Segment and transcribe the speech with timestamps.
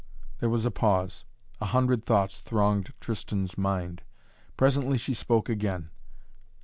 [0.39, 1.25] There was a pause.
[1.59, 4.01] A hundred thoughts thronged Tristan's mind.
[4.57, 5.91] Presently she spoke again.